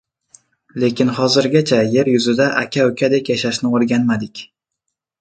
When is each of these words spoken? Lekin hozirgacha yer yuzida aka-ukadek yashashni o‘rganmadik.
Lekin 0.83 1.11
hozirgacha 1.17 1.79
yer 1.97 2.11
yuzida 2.15 2.49
aka-ukadek 2.65 3.33
yashashni 3.37 3.75
o‘rganmadik. 3.77 4.47